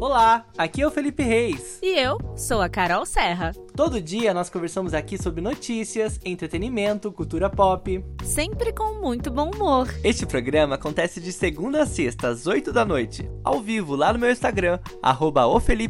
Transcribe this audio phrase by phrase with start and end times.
[0.00, 1.78] Olá, aqui é o Felipe Reis.
[1.82, 3.52] E eu sou a Carol Serra.
[3.76, 8.02] Todo dia nós conversamos aqui sobre notícias, entretenimento, cultura pop.
[8.24, 9.86] Sempre com muito bom humor.
[10.02, 14.18] Este programa acontece de segunda a sexta, às 8 da noite, ao vivo lá no
[14.18, 15.42] meu Instagram, arroba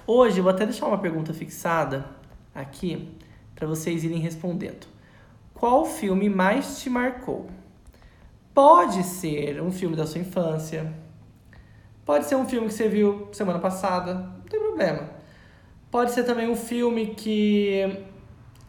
[0.06, 2.06] Hoje vou até deixar uma pergunta fixada
[2.54, 3.18] aqui
[3.56, 4.86] para vocês irem respondendo.
[5.54, 7.50] Qual filme mais te marcou?
[8.54, 10.94] Pode ser um filme da sua infância.
[12.06, 15.10] Pode ser um filme que você viu semana passada, não tem problema.
[15.90, 18.04] Pode ser também um filme que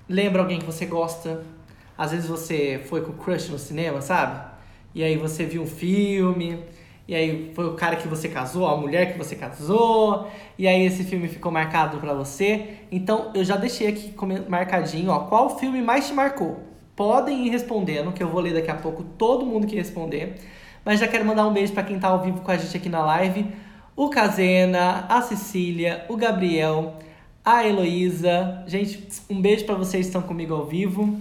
[0.09, 1.43] lembra alguém que você gosta.
[1.99, 4.53] Às vezes você foi com o crush no cinema, sabe?
[4.95, 6.63] E aí você viu um filme,
[7.07, 10.27] e aí foi o cara que você casou, a mulher que você casou,
[10.59, 12.79] e aí esse filme ficou marcado para você.
[12.91, 14.15] Então eu já deixei aqui
[14.49, 16.61] marcadinho, ó, qual filme mais te marcou?
[16.97, 20.37] Podem ir respondendo, que eu vou ler daqui a pouco todo mundo que responder.
[20.85, 22.89] Mas já quero mandar um beijo para quem tá ao vivo com a gente aqui
[22.89, 23.47] na live.
[23.97, 26.99] O Casena, a Cecília, o Gabriel,
[27.45, 28.63] a Heloísa.
[28.67, 31.19] Gente, um beijo para vocês que estão comigo ao vivo.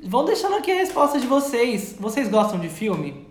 [0.00, 1.96] Vão deixando aqui a resposta de vocês.
[1.98, 3.25] Vocês gostam de filme?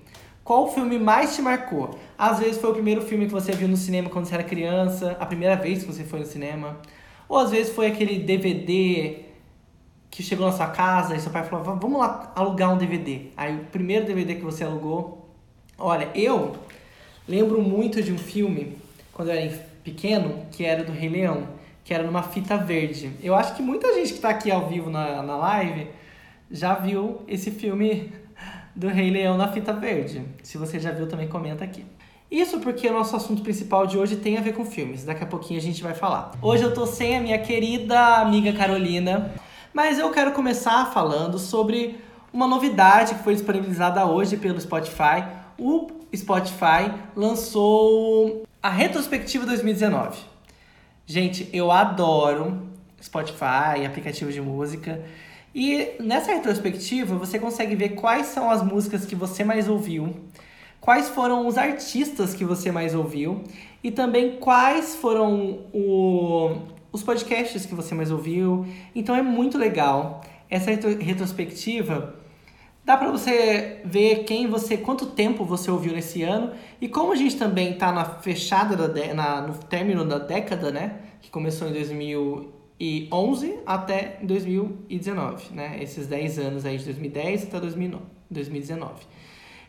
[0.45, 1.99] Qual filme mais te marcou?
[2.17, 5.17] Às vezes foi o primeiro filme que você viu no cinema quando você era criança,
[5.19, 6.77] a primeira vez que você foi no cinema.
[7.27, 9.25] Ou às vezes foi aquele DVD
[10.09, 13.31] que chegou na sua casa e seu pai falou: vamos lá alugar um DVD.
[13.35, 15.27] Aí o primeiro DVD que você alugou.
[15.77, 16.55] Olha, eu
[17.27, 18.77] lembro muito de um filme,
[19.11, 19.51] quando eu era
[19.83, 21.47] pequeno, que era do Rei Leão
[21.85, 23.11] que era numa fita verde.
[23.21, 25.87] Eu acho que muita gente que está aqui ao vivo na, na live
[26.49, 28.11] já viu esse filme
[28.75, 30.21] do Rei Leão na fita verde.
[30.43, 31.85] Se você já viu, também comenta aqui.
[32.29, 35.05] Isso porque o nosso assunto principal de hoje tem a ver com filmes.
[35.05, 36.31] Daqui a pouquinho a gente vai falar.
[36.41, 39.31] Hoje eu tô sem a minha querida amiga Carolina,
[39.73, 41.97] mas eu quero começar falando sobre
[42.33, 45.23] uma novidade que foi disponibilizada hoje pelo Spotify.
[45.57, 50.19] O Spotify lançou a retrospectiva 2019.
[51.05, 52.67] Gente, eu adoro
[53.01, 55.01] Spotify, aplicativo de música.
[55.55, 60.13] E nessa retrospectiva você consegue ver quais são as músicas que você mais ouviu,
[60.81, 63.41] quais foram os artistas que você mais ouviu
[63.81, 66.57] e também quais foram o,
[66.91, 68.65] os podcasts que você mais ouviu.
[68.93, 70.19] Então é muito legal.
[70.49, 72.15] Essa retrospectiva
[72.83, 76.51] dá para você ver quem você, quanto tempo você ouviu nesse ano
[76.81, 80.99] e como a gente também está na fechada da na, no término da década, né?
[81.21, 81.71] Que começou em
[82.79, 85.81] 2011 até 2019, né?
[85.81, 88.93] Esses 10 anos aí de 2010 até 2019.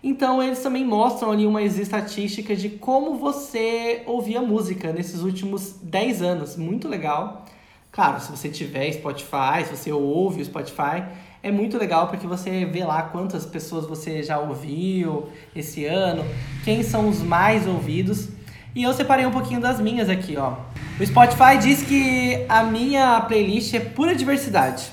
[0.02, 6.22] Então eles também mostram ali umas estatísticas de como você ouvia música nesses últimos 10
[6.22, 6.56] anos.
[6.56, 7.44] Muito legal.
[7.90, 11.04] Claro, se você tiver Spotify, se você ouve o Spotify,
[11.42, 16.24] é muito legal porque você vê lá quantas pessoas você já ouviu esse ano,
[16.64, 18.28] quem são os mais ouvidos.
[18.76, 20.52] E eu separei um pouquinho das minhas aqui, ó.
[21.00, 24.92] O Spotify diz que a minha playlist é pura diversidade.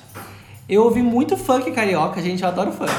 [0.69, 2.93] Eu ouvi muito funk carioca, gente, eu adoro funk.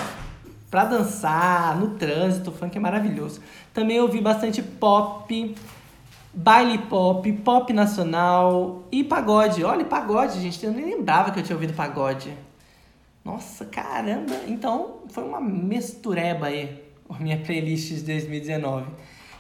[0.71, 3.41] Pra dançar, no trânsito, funk é maravilhoso.
[3.73, 5.55] Também ouvi bastante pop,
[6.35, 9.65] baile pop, pop nacional e pagode.
[9.65, 12.31] Olha, pagode, gente, eu nem lembrava que eu tinha ouvido pagode.
[13.25, 14.35] Nossa, caramba!
[14.47, 16.79] Então foi uma mistureba aí,
[17.09, 18.85] a minha playlist de 2019.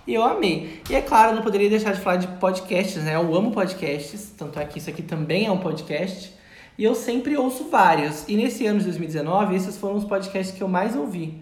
[0.06, 0.82] E eu amei.
[0.90, 3.14] E é claro, eu não poderia deixar de falar de podcasts, né?
[3.14, 6.34] Eu amo podcasts, tanto é que isso aqui também é um podcast.
[6.76, 8.28] E eu sempre ouço vários.
[8.28, 11.40] E nesse ano de 2019, esses foram os podcasts que eu mais ouvi.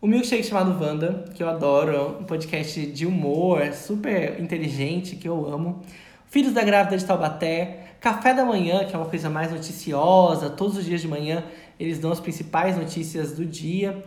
[0.00, 5.46] O Milkshake chamado Wanda, que eu adoro, um podcast de humor, super inteligente, que eu
[5.46, 5.80] amo.
[6.26, 10.76] Filhos da Grávida de Taubaté, Café da Manhã, que é uma coisa mais noticiosa, todos
[10.76, 11.42] os dias de manhã
[11.80, 14.04] eles dão as principais notícias do dia.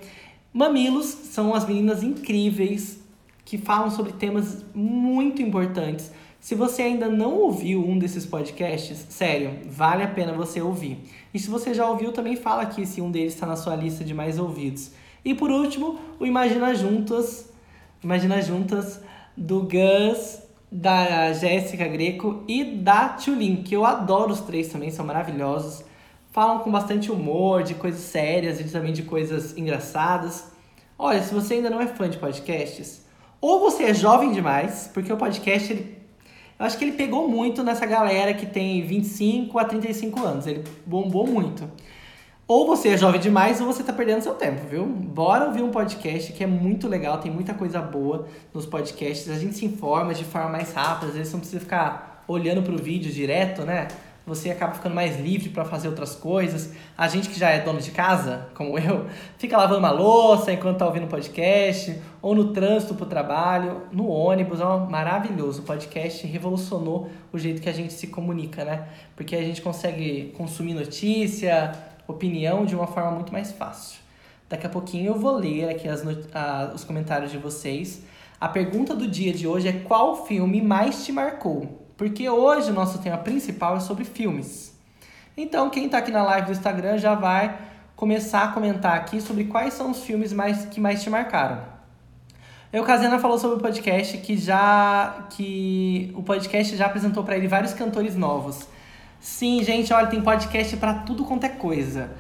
[0.53, 2.99] Mamilos são as meninas incríveis
[3.49, 6.11] que falam sobre temas muito importantes.
[6.39, 10.99] Se você ainda não ouviu um desses podcasts, sério, vale a pena você ouvir.
[11.33, 14.03] E se você já ouviu, também fala aqui se um deles está na sua lista
[14.03, 14.91] de mais ouvidos.
[15.25, 17.51] E por último, o Imagina Juntas,
[18.03, 19.01] Imagina Juntas
[19.35, 25.03] do Gus, da Jéssica Greco e da Tulin, que eu adoro os três também, são
[25.03, 25.83] maravilhosos
[26.31, 30.45] falam com bastante humor, de coisas sérias e também de coisas engraçadas.
[30.97, 33.08] Olha, se você ainda não é fã de podcasts,
[33.41, 35.97] ou você é jovem demais, porque o podcast, ele,
[36.57, 40.63] eu acho que ele pegou muito nessa galera que tem 25 a 35 anos, ele
[40.85, 41.69] bombou muito.
[42.49, 44.83] Ou você é jovem demais ou você tá perdendo seu tempo, viu?
[44.83, 49.29] Bora ouvir um podcast que é muito legal, tem muita coisa boa nos podcasts.
[49.29, 52.75] A gente se informa de forma mais rápida, às vezes não precisa ficar olhando pro
[52.75, 53.87] vídeo direto, né?
[54.25, 56.73] Você acaba ficando mais livre para fazer outras coisas.
[56.97, 59.07] A gente que já é dono de casa, como eu,
[59.37, 64.61] fica lavando uma louça enquanto tá ouvindo podcast, ou no trânsito pro trabalho, no ônibus,
[64.61, 65.61] ó, maravilhoso.
[65.61, 68.87] O podcast revolucionou o jeito que a gente se comunica, né?
[69.15, 71.71] Porque a gente consegue consumir notícia,
[72.07, 73.99] opinião de uma forma muito mais fácil.
[74.47, 78.03] Daqui a pouquinho eu vou ler aqui as a, os comentários de vocês.
[78.39, 81.88] A pergunta do dia de hoje é qual filme mais te marcou?
[81.99, 84.73] Porque hoje o nosso tema principal é sobre filmes.
[85.35, 87.59] Então, quem está aqui na live do Instagram já vai
[87.93, 91.61] começar a comentar aqui sobre quais são os filmes mais, que mais te marcaram.
[92.71, 97.73] Eucasiana falou sobre o podcast que já que o podcast já apresentou para ele vários
[97.73, 98.65] cantores novos.
[99.19, 102.11] Sim, gente, olha, tem podcast para tudo quanto é coisa.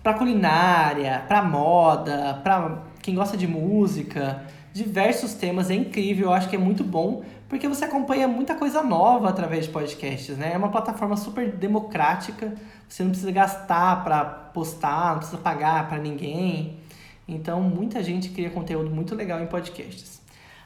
[0.00, 6.48] Para culinária, para moda, para quem gosta de música, diversos temas, é incrível, eu acho
[6.48, 10.52] que é muito bom, porque você acompanha muita coisa nova através de podcasts, né?
[10.52, 12.54] É uma plataforma super democrática,
[12.88, 16.78] você não precisa gastar para postar, não precisa pagar para ninguém.
[17.26, 20.20] Então, muita gente cria conteúdo muito legal em podcasts.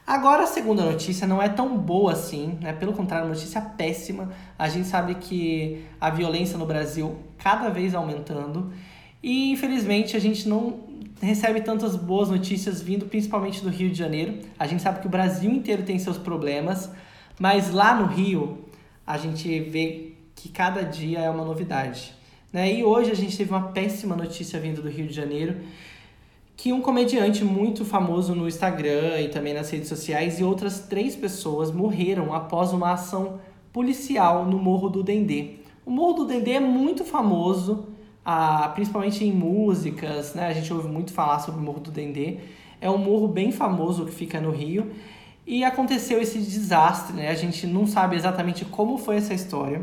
[0.05, 2.73] Agora, a segunda notícia não é tão boa assim, né?
[2.73, 4.31] Pelo contrário, notícia péssima.
[4.59, 8.73] A gente sabe que a violência no Brasil cada vez aumentando
[9.21, 10.81] e infelizmente a gente não
[11.23, 14.39] recebe tantas boas notícias vindo principalmente do Rio de Janeiro.
[14.59, 16.91] A gente sabe que o Brasil inteiro tem seus problemas,
[17.39, 18.65] mas lá no Rio
[19.07, 22.13] a gente vê que cada dia é uma novidade.
[22.51, 22.73] Né?
[22.73, 25.57] E hoje a gente teve uma péssima notícia vindo do Rio de Janeiro
[26.55, 31.15] que um comediante muito famoso no Instagram e também nas redes sociais e outras três
[31.15, 33.39] pessoas morreram após uma ação
[33.71, 35.55] policial no Morro do Dendê.
[35.85, 37.87] O Morro do Dendê é muito famoso,
[38.73, 40.47] principalmente em músicas, né?
[40.47, 42.37] A gente ouve muito falar sobre o Morro do Dendê.
[42.79, 44.91] É um morro bem famoso que fica no Rio.
[45.45, 47.29] E aconteceu esse desastre, né?
[47.29, 49.81] A gente não sabe exatamente como foi essa história.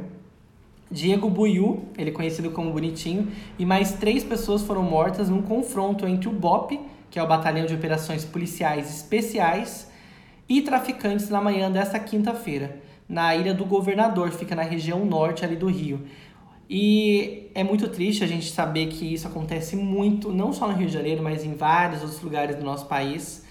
[0.90, 6.04] Diego Buiu, ele é conhecido como Bonitinho, e mais três pessoas foram mortas num confronto
[6.04, 9.88] entre o BOP, que é o Batalhão de Operações Policiais Especiais,
[10.48, 15.54] e traficantes na manhã desta quinta-feira, na Ilha do Governador, fica na região norte ali
[15.54, 16.00] do Rio.
[16.72, 20.86] E é muito triste a gente saber que isso acontece muito, não só no Rio
[20.86, 23.44] de Janeiro, mas em vários outros lugares do nosso país.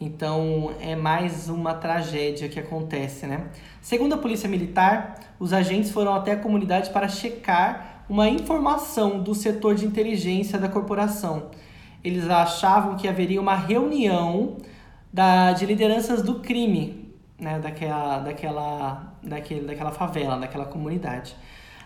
[0.00, 3.48] Então é mais uma tragédia que acontece, né?
[3.82, 9.34] Segundo a Polícia Militar, os agentes foram até a comunidade para checar uma informação do
[9.34, 11.50] setor de inteligência da corporação.
[12.04, 14.58] Eles achavam que haveria uma reunião
[15.12, 21.34] da, de lideranças do crime, né, daquela, daquela, daquele, daquela favela, daquela comunidade.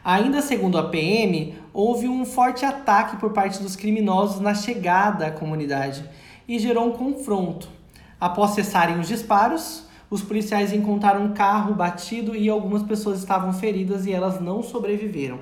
[0.04, 5.30] Ainda segundo a PM, houve um forte ataque por parte dos criminosos na chegada à
[5.30, 6.04] comunidade
[6.46, 7.70] e gerou um confronto.
[8.20, 14.04] Após cessarem os disparos, os policiais encontraram um carro batido e algumas pessoas estavam feridas
[14.04, 15.40] e elas não sobreviveram.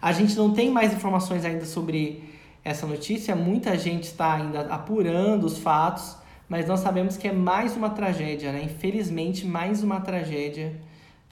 [0.00, 2.24] A gente não tem mais informações ainda sobre
[2.64, 6.16] essa notícia, muita gente está ainda apurando os fatos,
[6.48, 8.62] mas nós sabemos que é mais uma tragédia, né?
[8.62, 10.80] Infelizmente, mais uma tragédia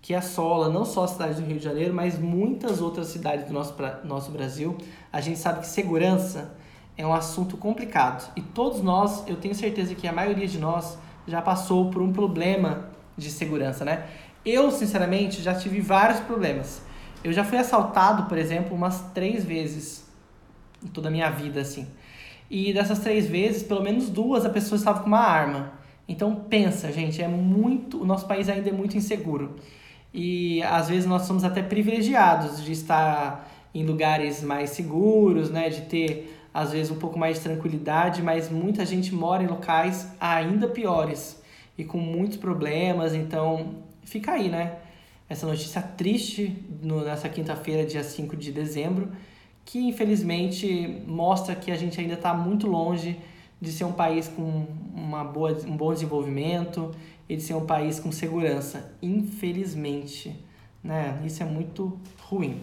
[0.06, 3.52] que assola não só a cidade do Rio de Janeiro, mas muitas outras cidades do
[3.52, 3.74] nosso,
[4.04, 4.78] nosso Brasil.
[5.12, 6.54] A gente sabe que segurança
[6.96, 10.96] é um assunto complicado e todos nós, eu tenho certeza que a maioria de nós,
[11.26, 14.06] já passou por um problema de segurança, né?
[14.44, 16.82] Eu, sinceramente, já tive vários problemas.
[17.24, 20.08] Eu já fui assaltado, por exemplo, umas três vezes
[20.84, 21.84] em toda a minha vida, assim.
[22.48, 25.72] E dessas três vezes, pelo menos duas, a pessoa estava com uma arma.
[26.06, 28.00] Então pensa, gente, é muito.
[28.00, 29.56] O nosso país ainda é muito inseguro.
[30.18, 35.68] E às vezes nós somos até privilegiados de estar em lugares mais seguros, né?
[35.68, 40.10] De ter às vezes um pouco mais de tranquilidade, mas muita gente mora em locais
[40.18, 41.38] ainda piores
[41.76, 44.78] e com muitos problemas, então fica aí, né?
[45.28, 49.10] Essa notícia triste no, nessa quinta-feira, dia 5 de dezembro,
[49.66, 53.18] que infelizmente mostra que a gente ainda está muito longe
[53.60, 56.94] de ser um país com uma boa, um bom desenvolvimento
[57.28, 58.92] e de ser um país com segurança.
[59.02, 60.38] Infelizmente,
[60.82, 61.20] né?
[61.24, 62.60] Isso é muito ruim.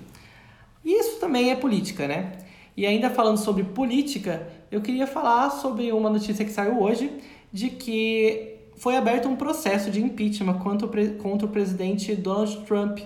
[0.84, 2.34] E isso também é política, né?
[2.76, 7.70] E ainda falando sobre política, eu queria falar sobre uma notícia que saiu hoje de
[7.70, 13.00] que foi aberto um processo de impeachment contra o, contra o presidente Donald Trump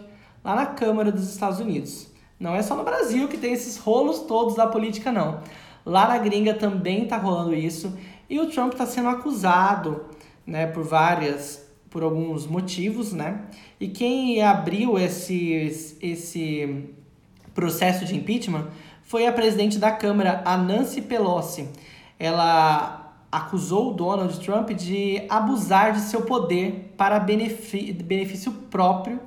[0.43, 2.07] lá na Câmara dos Estados Unidos.
[2.39, 5.41] Não é só no Brasil que tem esses rolos todos da política, não.
[5.85, 7.97] Lá na gringa também está rolando isso
[8.29, 10.05] e o Trump está sendo acusado,
[10.47, 13.41] né, por várias, por alguns motivos, né?
[13.79, 16.89] E quem abriu esse esse
[17.53, 18.67] processo de impeachment
[19.03, 21.67] foi a presidente da Câmara, a Nancy Pelosi.
[22.17, 29.19] Ela acusou o Donald Trump de abusar de seu poder para benefício próprio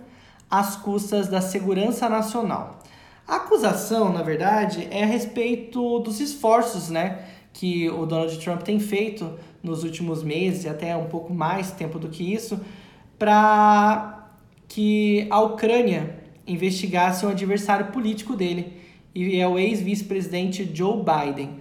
[0.50, 2.80] às custas da segurança nacional.
[3.26, 8.78] A acusação, na verdade, é a respeito dos esforços né, que o Donald Trump tem
[8.78, 12.60] feito nos últimos meses, até um pouco mais tempo do que isso,
[13.18, 14.30] para
[14.68, 18.72] que a Ucrânia investigasse um adversário político dele,
[19.14, 21.60] e é o ex-vice-presidente Joe Biden.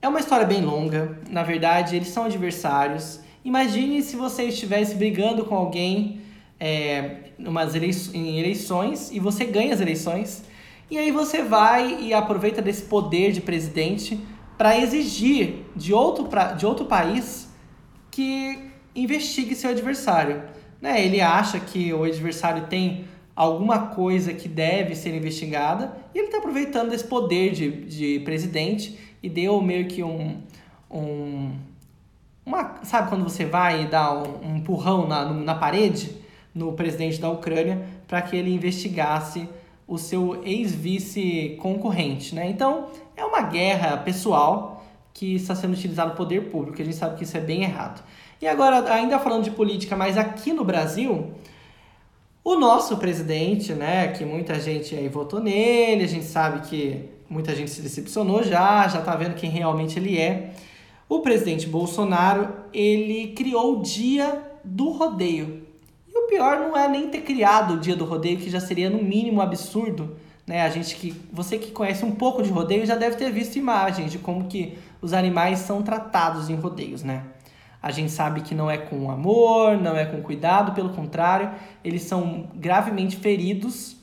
[0.00, 3.20] É uma história bem longa, na verdade, eles são adversários.
[3.44, 6.20] Imagine se você estivesse brigando com alguém
[6.58, 7.16] é,
[8.14, 10.42] em eleições e você ganha as eleições,
[10.90, 14.18] e aí você vai e aproveita desse poder de presidente
[14.58, 17.48] para exigir de outro, pra, de outro país
[18.10, 18.58] que
[18.94, 20.42] investigue seu adversário.
[20.80, 21.04] Né?
[21.04, 23.04] Ele acha que o adversário tem
[23.36, 28.98] alguma coisa que deve ser investigada e ele está aproveitando desse poder de, de presidente
[29.22, 30.42] e deu meio que um,
[30.90, 31.52] um
[32.44, 36.16] uma, sabe quando você vai dá um, um empurrão na, na parede
[36.52, 39.48] no presidente da Ucrânia para que ele investigasse
[39.88, 42.48] o seu ex-vice concorrente, né?
[42.48, 46.80] Então é uma guerra pessoal que está sendo utilizado o poder público.
[46.80, 48.04] A gente sabe que isso é bem errado.
[48.40, 51.32] E agora, ainda falando de política, mas aqui no Brasil,
[52.44, 57.54] o nosso presidente, né, que muita gente aí votou nele, a gente sabe que muita
[57.54, 60.52] gente se decepcionou já, já tá vendo quem realmente ele é.
[61.08, 65.67] O presidente Bolsonaro, ele criou o dia do rodeio.
[66.28, 69.02] E pior não é nem ter criado o dia do rodeio, que já seria no
[69.02, 70.14] mínimo absurdo,
[70.46, 70.60] né?
[70.60, 74.12] A gente que você que conhece um pouco de rodeio já deve ter visto imagens
[74.12, 77.22] de como que os animais são tratados em rodeios, né?
[77.80, 81.50] A gente sabe que não é com amor, não é com cuidado, pelo contrário,
[81.82, 83.96] eles são gravemente feridos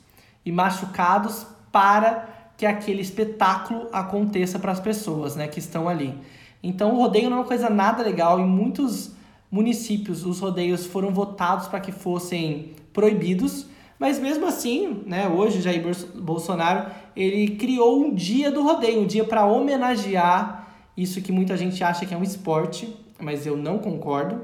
[0.44, 6.18] e machucados para que aquele espetáculo aconteça para as pessoas, né, que estão ali.
[6.60, 8.40] Então, o rodeio não é uma coisa nada legal.
[8.40, 9.14] Em muitos
[9.50, 13.66] municípios, os rodeios foram votados para que fossem proibidos,
[13.98, 15.82] mas mesmo assim, né, hoje Jair
[16.14, 21.84] Bolsonaro, ele criou um dia do rodeio, um dia para homenagear isso que muita gente
[21.84, 24.40] acha que é um esporte, mas eu não concordo.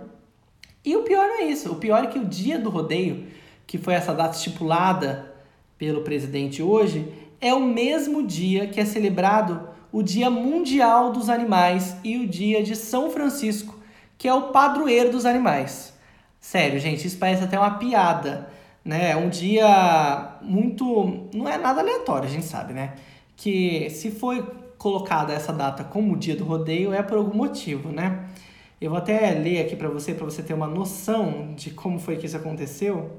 [0.84, 1.72] E o pior não é isso.
[1.72, 3.26] O pior é que o dia do rodeio,
[3.66, 5.32] que foi essa data estipulada
[5.78, 11.96] pelo presidente hoje, é o mesmo dia que é celebrado o Dia Mundial dos Animais
[12.04, 13.78] e o Dia de São Francisco,
[14.22, 15.92] que é o padroeiro dos animais.
[16.38, 18.48] Sério, gente, isso parece até uma piada,
[18.84, 19.10] né?
[19.10, 21.28] É um dia muito.
[21.34, 22.94] Não é nada aleatório, a gente sabe, né?
[23.36, 24.40] Que se foi
[24.78, 28.28] colocada essa data como o dia do rodeio é por algum motivo, né?
[28.80, 32.16] Eu vou até ler aqui para você, para você ter uma noção de como foi
[32.16, 33.10] que isso aconteceu.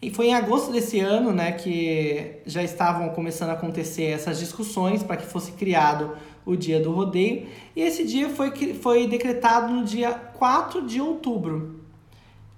[0.00, 5.02] E foi em agosto desse ano, né, que já estavam começando a acontecer essas discussões
[5.02, 7.46] para que fosse criado o dia do rodeio.
[7.74, 11.80] E esse dia foi, foi decretado no dia 4 de outubro,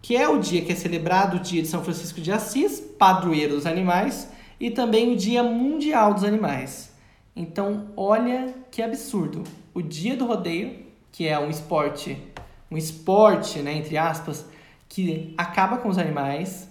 [0.02, 3.54] que é o dia que é celebrado o dia de São Francisco de Assis, padroeiro
[3.56, 4.28] dos animais,
[4.58, 6.92] e também o Dia Mundial dos Animais.
[7.34, 9.44] Então, olha que absurdo.
[9.74, 12.22] O dia do rodeio que é um esporte,
[12.70, 14.44] um esporte, né, entre aspas,
[14.86, 16.68] que acaba com os animais,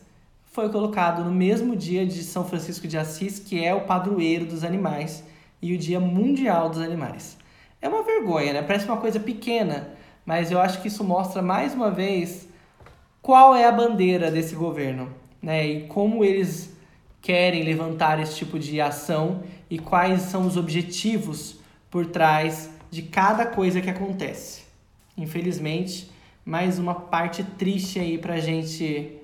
[0.51, 4.63] foi colocado no mesmo dia de São Francisco de Assis, que é o padroeiro dos
[4.63, 5.24] animais,
[5.65, 7.38] e o Dia Mundial dos Animais.
[7.81, 8.62] É uma vergonha, né?
[8.62, 9.89] Parece uma coisa pequena,
[10.24, 12.48] mas eu acho que isso mostra mais uma vez
[13.19, 15.65] qual é a bandeira desse governo, né?
[15.65, 16.72] E como eles
[17.19, 21.55] querem levantar esse tipo de ação e quais são os objetivos
[21.89, 24.65] por trás de cada coisa que acontece.
[25.17, 26.12] Infelizmente,
[26.45, 29.19] mais uma parte triste aí pra gente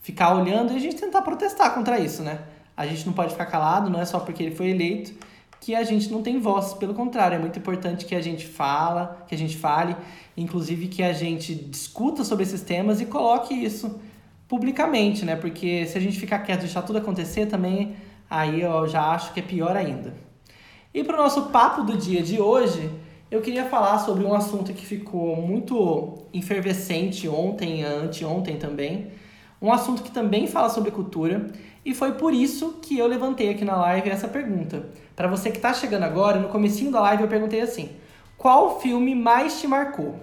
[0.00, 2.40] ficar olhando e a gente tentar protestar contra isso, né?
[2.76, 5.29] A gente não pode ficar calado, não é só porque ele foi eleito
[5.60, 9.24] que a gente não tem voz, pelo contrário, é muito importante que a gente fala,
[9.28, 9.94] que a gente fale,
[10.36, 14.00] inclusive que a gente discuta sobre esses temas e coloque isso
[14.48, 15.36] publicamente, né?
[15.36, 17.94] Porque se a gente ficar quieto e deixar tudo acontecer também,
[18.28, 20.14] aí eu já acho que é pior ainda.
[20.92, 22.90] E para o nosso papo do dia de hoje,
[23.30, 29.08] eu queria falar sobre um assunto que ficou muito efervescente ontem, anteontem também.
[29.62, 31.46] Um assunto que também fala sobre cultura.
[31.84, 34.86] E foi por isso que eu levantei aqui na live essa pergunta.
[35.16, 37.90] Para você que está chegando agora, no comecinho da live eu perguntei assim:
[38.36, 40.20] qual filme mais te marcou?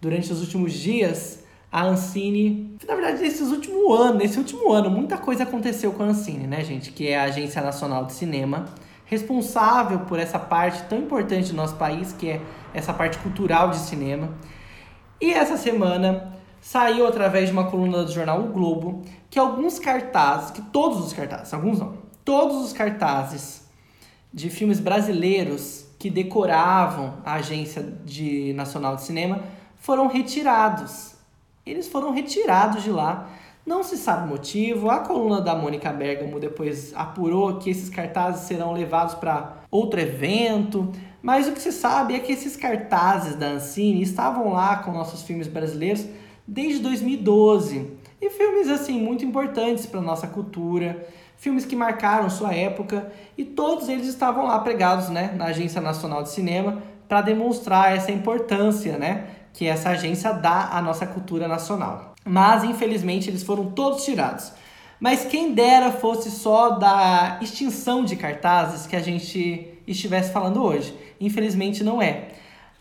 [0.00, 5.16] Durante os últimos dias, a Ancine, na verdade, nesses últimos anos, nesse último ano, muita
[5.16, 6.92] coisa aconteceu com a Ancine, né, gente?
[6.92, 8.66] Que é a Agência Nacional de Cinema,
[9.14, 12.40] responsável por essa parte tão importante do nosso país, que é
[12.72, 14.30] essa parte cultural de cinema.
[15.20, 20.50] E essa semana saiu através de uma coluna do jornal O Globo que alguns cartazes,
[20.50, 21.94] que todos os cartazes, alguns não,
[22.24, 23.68] todos os cartazes
[24.32, 29.42] de filmes brasileiros que decoravam a Agência de Nacional de Cinema
[29.76, 31.14] foram retirados.
[31.64, 33.28] Eles foram retirados de lá.
[33.66, 34.90] Não se sabe o motivo.
[34.90, 40.92] A coluna da Mônica Bergamo depois apurou que esses cartazes serão levados para outro evento.
[41.22, 45.22] Mas o que se sabe é que esses cartazes da Ancine estavam lá com nossos
[45.22, 46.06] filmes brasileiros
[46.46, 47.90] desde 2012.
[48.20, 51.06] E filmes assim muito importantes para nossa cultura,
[51.36, 56.22] filmes que marcaram sua época e todos eles estavam lá pregados, né, na Agência Nacional
[56.22, 62.13] de Cinema para demonstrar essa importância, né, que essa agência dá à nossa cultura nacional.
[62.24, 64.52] Mas infelizmente eles foram todos tirados.
[64.98, 70.96] Mas quem dera fosse só da extinção de cartazes que a gente estivesse falando hoje.
[71.20, 72.28] Infelizmente não é.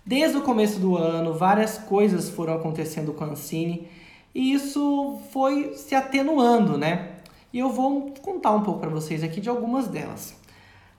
[0.06, 3.88] Desde o começo do ano, várias coisas foram acontecendo com a Ancine
[4.34, 7.10] e isso foi se atenuando, né?
[7.52, 10.36] E eu vou contar um pouco para vocês aqui de algumas delas.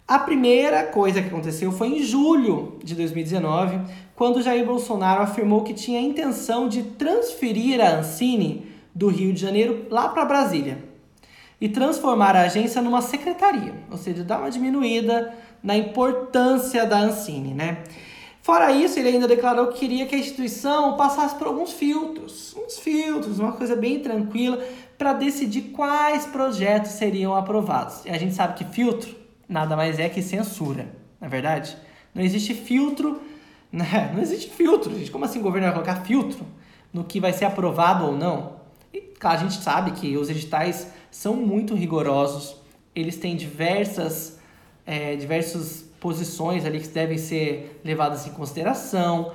[0.07, 3.81] A primeira coisa que aconteceu foi em julho de 2019,
[4.15, 9.41] quando Jair Bolsonaro afirmou que tinha a intenção de transferir a Ancine do Rio de
[9.41, 10.85] Janeiro lá para Brasília
[11.59, 17.55] e transformar a agência numa secretaria, ou seja, dar uma diminuída na importância da Ancine,
[17.55, 17.79] né?
[18.43, 22.79] Fora isso, ele ainda declarou que queria que a instituição passasse por alguns filtros, uns
[22.79, 24.63] filtros, uma coisa bem tranquila,
[24.99, 28.05] para decidir quais projetos seriam aprovados.
[28.05, 30.89] E a gente sabe que filtro nada mais é que censura,
[31.21, 31.77] na é verdade?
[32.15, 33.21] Não existe filtro,
[33.71, 34.11] né?
[34.15, 35.11] Não existe filtro, gente.
[35.11, 36.47] Como assim o governo vai colocar filtro
[36.93, 38.57] no que vai ser aprovado ou não?
[38.93, 42.57] E claro, a gente sabe que os editais são muito rigorosos,
[42.95, 44.39] eles têm diversas
[44.87, 49.33] é, diversas posições ali que devem ser levadas em consideração.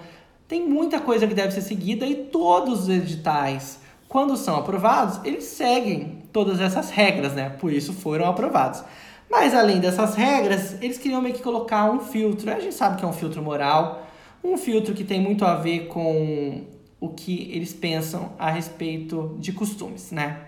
[0.48, 5.46] Tem muita coisa que deve ser seguida e todos os editais, quando são aprovados, eles
[5.46, 7.50] seguem todas essas regras, né?
[7.50, 8.84] Por isso foram aprovados.
[9.30, 12.52] Mas além dessas regras, eles queriam meio que colocar um filtro.
[12.52, 14.08] A gente sabe que é um filtro moral,
[14.44, 16.66] um filtro que tem muito a ver com
[17.00, 20.42] o que eles pensam a respeito de costumes, né?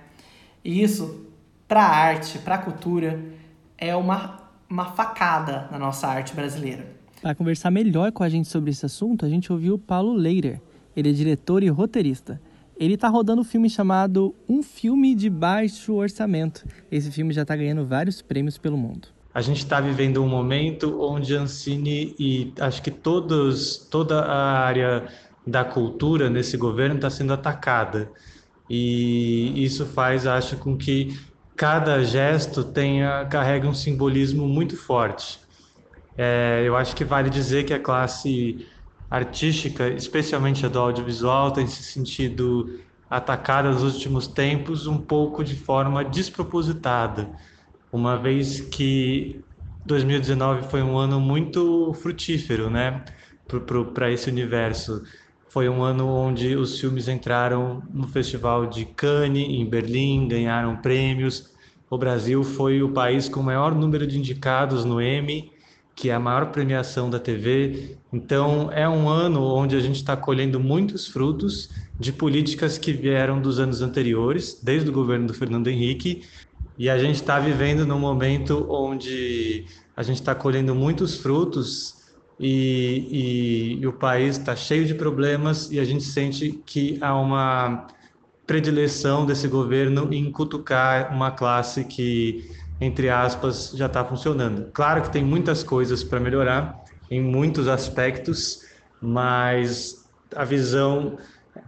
[0.63, 1.25] E isso,
[1.67, 3.19] para a arte, para a cultura,
[3.77, 4.41] é uma
[4.71, 6.87] uma facada na nossa arte brasileira.
[7.21, 10.61] Para conversar melhor com a gente sobre esse assunto, a gente ouviu o Paulo Leiter.
[10.95, 12.41] Ele é diretor e roteirista.
[12.81, 16.65] Ele está rodando um filme chamado Um Filme de Baixo Orçamento.
[16.91, 19.07] Esse filme já está ganhando vários prêmios pelo mundo.
[19.31, 25.07] A gente está vivendo um momento onde Ancine e acho que todos, toda a área
[25.45, 28.11] da cultura nesse governo está sendo atacada.
[28.67, 31.19] E isso faz, acho, com que
[31.55, 35.39] cada gesto tenha carrega um simbolismo muito forte.
[36.17, 38.65] É, eu acho que vale dizer que a classe
[39.11, 45.53] artística, especialmente a do audiovisual, tem se sentido atacada nos últimos tempos um pouco de
[45.53, 47.29] forma despropositada,
[47.91, 49.43] uma vez que
[49.85, 53.03] 2019 foi um ano muito frutífero, né,
[53.93, 55.03] para esse universo.
[55.49, 61.51] Foi um ano onde os filmes entraram no Festival de Cannes, em Berlim, ganharam prêmios.
[61.89, 65.51] O Brasil foi o país com o maior número de indicados no Emmy,
[65.95, 67.97] que é a maior premiação da TV.
[68.11, 73.41] Então, é um ano onde a gente está colhendo muitos frutos de políticas que vieram
[73.41, 76.23] dos anos anteriores, desde o governo do Fernando Henrique,
[76.77, 81.95] E a gente está vivendo num momento onde a gente está colhendo muitos frutos
[82.39, 87.15] e, e, e o país está cheio de problemas e a gente sente que há
[87.15, 87.87] uma
[88.47, 92.49] predileção desse governo em cutucar uma classe que,
[92.81, 94.71] entre aspas, já está funcionando.
[94.73, 98.65] Claro que tem muitas coisas para melhorar em muitos aspectos,
[98.99, 100.03] mas
[100.35, 101.17] a visão,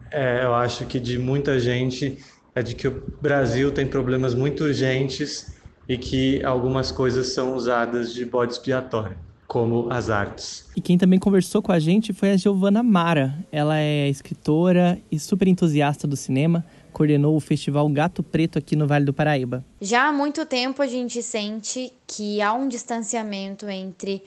[0.10, 2.17] é, eu acho que de muita gente
[2.56, 5.56] é de que o Brasil tem problemas muito urgentes
[5.88, 10.67] e que algumas coisas são usadas de bode expiatório como as artes.
[10.76, 13.38] E quem também conversou com a gente foi a Giovana Mara.
[13.52, 18.88] Ela é escritora e super entusiasta do cinema, coordenou o festival Gato Preto aqui no
[18.88, 19.65] Vale do Paraíba.
[19.82, 24.23] Já há muito tempo a gente sente que há um distanciamento entre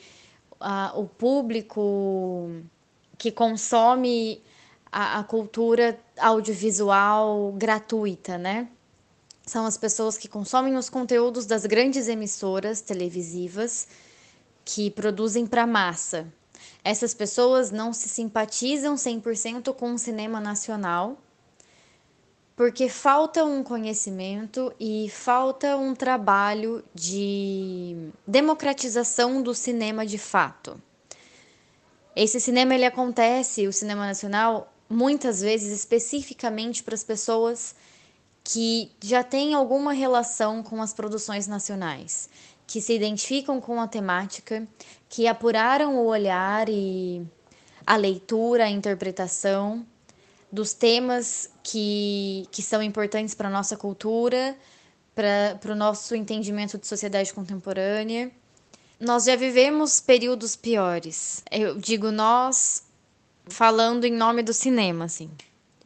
[0.60, 2.50] uh, o público
[3.16, 4.42] que consome
[4.92, 8.68] a, a cultura audiovisual gratuita, né?
[9.46, 13.86] São as pessoas que consomem os conteúdos das grandes emissoras televisivas
[14.64, 16.26] que produzem para massa.
[16.82, 21.16] Essas pessoas não se simpatizam 100% com o cinema nacional,
[22.56, 30.80] porque falta um conhecimento e falta um trabalho de democratização do cinema de fato.
[32.16, 37.74] Esse cinema ele acontece, o cinema nacional, muitas vezes especificamente para as pessoas
[38.42, 42.30] que já têm alguma relação com as produções nacionais
[42.66, 44.66] que se identificam com a temática,
[45.08, 47.24] que apuraram o olhar e
[47.86, 49.86] a leitura, a interpretação
[50.50, 54.56] dos temas que, que são importantes para a nossa cultura,
[55.12, 58.30] para o nosso entendimento de sociedade contemporânea.
[59.00, 61.42] Nós já vivemos períodos piores.
[61.50, 62.84] Eu digo nós
[63.48, 65.28] falando em nome do cinema, assim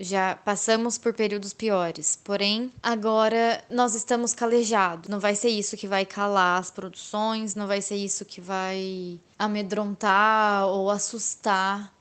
[0.03, 2.19] já passamos por períodos piores.
[2.25, 5.11] Porém, agora nós estamos calejados.
[5.11, 9.21] Não vai ser isso que vai calar as produções, não vai ser isso que vai
[9.39, 11.93] amedrontar ou assustar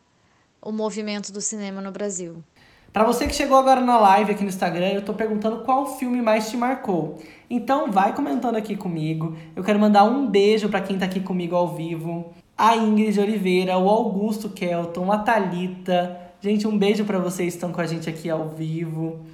[0.62, 2.42] o movimento do cinema no Brasil.
[2.92, 6.22] Para você que chegou agora na live aqui no Instagram, eu tô perguntando qual filme
[6.22, 7.20] mais te marcou.
[7.50, 9.36] Então vai comentando aqui comigo.
[9.56, 12.34] Eu quero mandar um beijo para quem tá aqui comigo ao vivo.
[12.58, 17.74] A Ingrid Oliveira, o Augusto Kelton, a Talita, Gente, um beijo para vocês que estão
[17.74, 19.26] com a gente aqui ao vivo.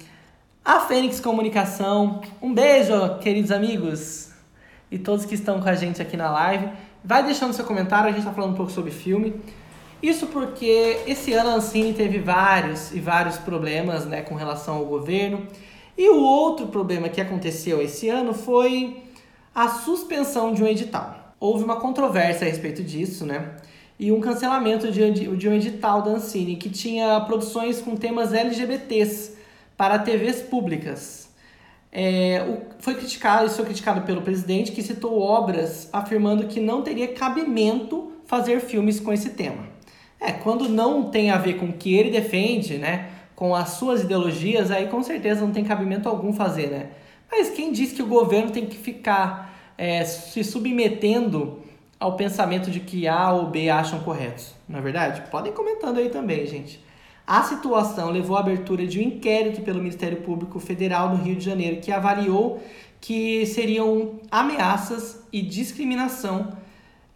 [0.64, 4.32] A Fênix Comunicação, um beijo, queridos amigos,
[4.90, 6.68] e todos que estão com a gente aqui na live.
[7.04, 9.40] Vai deixando seu comentário, a gente está falando um pouco sobre filme.
[10.02, 14.84] Isso porque esse ano a Ancine teve vários e vários problemas né, com relação ao
[14.84, 15.46] governo.
[15.96, 19.02] E o outro problema que aconteceu esse ano foi
[19.54, 21.34] a suspensão de um edital.
[21.40, 23.56] Houve uma controvérsia a respeito disso, né?
[23.98, 29.36] e um cancelamento de, de um edital da Ancine que tinha produções com temas LGBTs
[29.76, 31.30] para TVs públicas.
[31.90, 37.08] É, foi criticado, isso foi criticado pelo presidente, que citou obras afirmando que não teria
[37.08, 39.75] cabimento fazer filmes com esse tema.
[40.20, 44.02] É, quando não tem a ver com o que ele defende, né, com as suas
[44.02, 46.86] ideologias, aí com certeza não tem cabimento algum fazer, né?
[47.30, 51.60] Mas quem diz que o governo tem que ficar é, se submetendo
[52.00, 55.22] ao pensamento de que A ou B acham corretos, não é verdade?
[55.30, 56.84] Podem comentando aí também, gente.
[57.26, 61.44] A situação levou à abertura de um inquérito pelo Ministério Público Federal do Rio de
[61.44, 62.62] Janeiro que avaliou
[63.00, 66.56] que seriam ameaças e discriminação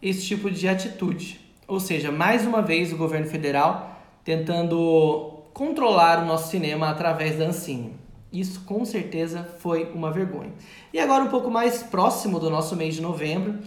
[0.01, 1.40] esse tipo de atitude.
[1.71, 7.45] Ou seja, mais uma vez o governo federal tentando controlar o nosso cinema através da
[7.45, 7.93] Ancine.
[8.29, 10.51] Isso com certeza foi uma vergonha.
[10.93, 13.59] E agora um pouco mais próximo do nosso mês de novembro,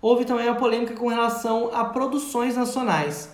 [0.00, 3.30] Houve também a polêmica com relação a produções nacionais.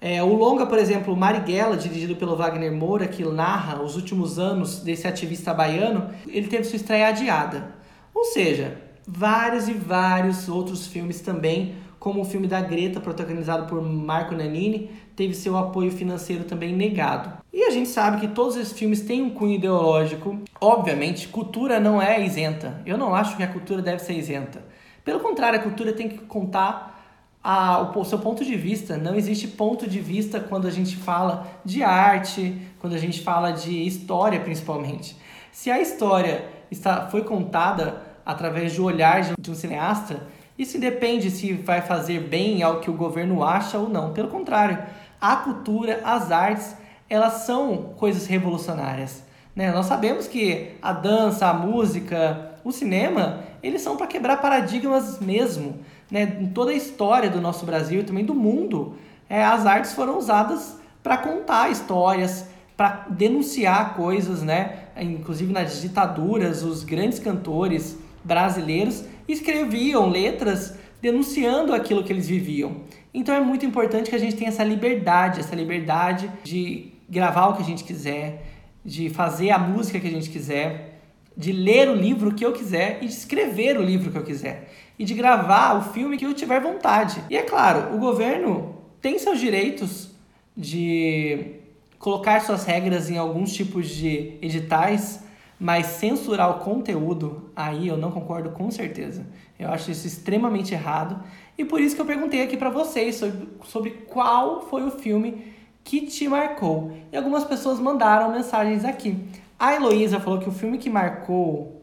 [0.00, 4.78] É, o longa, por exemplo, Marighella, dirigido pelo Wagner Moura, que narra os últimos anos
[4.78, 7.74] desse ativista baiano, ele teve sua estreia adiada.
[8.14, 13.80] Ou seja, vários e vários outros filmes também, como o filme da Greta, protagonizado por
[13.80, 17.38] Marco Nanini, teve seu apoio financeiro também negado.
[17.52, 20.36] E a gente sabe que todos esses filmes têm um cunho ideológico.
[20.60, 22.82] Obviamente, cultura não é isenta.
[22.84, 24.64] Eu não acho que a cultura deve ser isenta.
[25.04, 28.96] Pelo contrário, a cultura tem que contar a, o seu ponto de vista.
[28.96, 33.52] Não existe ponto de vista quando a gente fala de arte, quando a gente fala
[33.52, 35.16] de história, principalmente.
[35.52, 40.26] Se a história está, foi contada através do olhar de um cineasta,
[40.62, 44.12] isso independe se vai fazer bem ao que o governo acha ou não.
[44.12, 44.78] Pelo contrário,
[45.20, 46.74] a cultura, as artes,
[47.08, 49.22] elas são coisas revolucionárias.
[49.54, 49.70] Né?
[49.70, 55.80] Nós sabemos que a dança, a música, o cinema, eles são para quebrar paradigmas mesmo.
[56.10, 56.38] Né?
[56.40, 58.96] Em toda a história do nosso Brasil e também do mundo,
[59.28, 62.46] é, as artes foram usadas para contar histórias,
[62.76, 64.84] para denunciar coisas, né?
[64.96, 72.82] Inclusive nas ditaduras, os grandes cantores brasileiros escreviam letras denunciando aquilo que eles viviam.
[73.12, 77.56] Então é muito importante que a gente tenha essa liberdade, essa liberdade de gravar o
[77.56, 78.46] que a gente quiser,
[78.84, 81.00] de fazer a música que a gente quiser,
[81.36, 84.70] de ler o livro que eu quiser e de escrever o livro que eu quiser
[84.98, 87.22] e de gravar o filme que eu tiver vontade.
[87.28, 90.10] E é claro, o governo tem seus direitos
[90.56, 91.56] de
[91.98, 95.21] colocar suas regras em alguns tipos de editais,
[95.62, 99.24] mas censurar o conteúdo, aí eu não concordo com certeza.
[99.56, 101.22] Eu acho isso extremamente errado.
[101.56, 105.54] E por isso que eu perguntei aqui para vocês sobre, sobre qual foi o filme
[105.84, 106.90] que te marcou.
[107.12, 109.16] E algumas pessoas mandaram mensagens aqui.
[109.56, 111.80] A Heloísa falou que o filme que marcou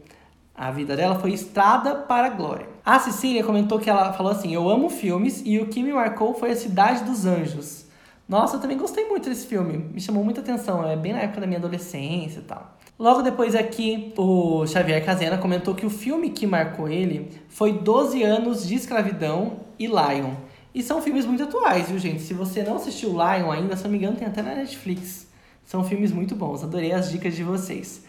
[0.54, 2.68] a vida dela foi Estrada para a Glória.
[2.84, 6.34] A Cecília comentou que ela falou assim: Eu amo filmes e o que me marcou
[6.34, 7.86] foi A Cidade dos Anjos.
[8.28, 11.40] Nossa, eu também gostei muito desse filme, me chamou muita atenção, é bem na época
[11.40, 12.78] da minha adolescência e tal.
[13.00, 18.22] Logo depois aqui, o Xavier Casena comentou que o filme que marcou ele foi 12
[18.22, 20.34] anos de escravidão e Lion.
[20.74, 22.20] E são filmes muito atuais, viu, gente?
[22.20, 25.26] Se você não assistiu Lion ainda, se não me engano, tem até na Netflix.
[25.64, 28.04] São filmes muito bons, adorei as dicas de vocês.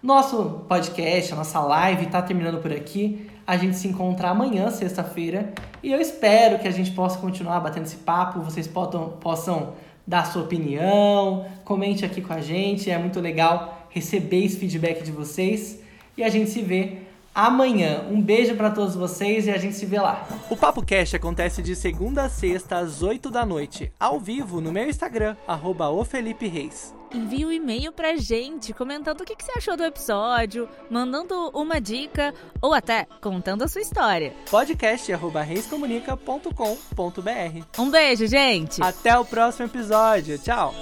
[0.00, 3.28] Nosso podcast, a nossa live está terminando por aqui.
[3.44, 7.86] A gente se encontra amanhã, sexta-feira, e eu espero que a gente possa continuar batendo
[7.86, 9.72] esse papo, vocês possam, possam
[10.06, 15.12] dar sua opinião, comente aqui com a gente, é muito legal receber esse feedback de
[15.12, 15.78] vocês.
[16.16, 16.98] E a gente se vê
[17.34, 18.04] amanhã.
[18.10, 20.26] Um beijo para todos vocês e a gente se vê lá.
[20.50, 24.72] O Papo Cast acontece de segunda a sexta às 8 da noite, ao vivo no
[24.72, 25.86] meu Instagram, arroba
[26.40, 26.92] Reis.
[27.14, 32.34] Envie um e-mail pra gente comentando o que, você achou do episódio, mandando uma dica
[32.60, 34.34] ou até contando a sua história.
[34.50, 38.82] Podcast arroba reiscomunica.com.br Um beijo, gente!
[38.82, 40.38] Até o próximo episódio.
[40.38, 40.74] Tchau!